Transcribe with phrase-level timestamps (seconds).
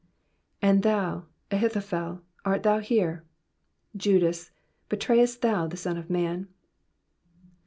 [0.63, 3.23] And thou, Ahithophel, art thou here?
[3.95, 4.49] Judas,
[4.89, 6.47] betrayest tJiou the Son of Man?